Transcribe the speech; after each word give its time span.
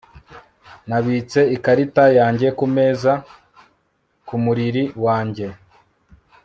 Nabitse 0.89 1.39
ikarita 1.55 2.05
yanjye 2.19 2.47
kumeza 2.57 3.11
kumuriri 4.27 4.83
wanjye 5.05 5.45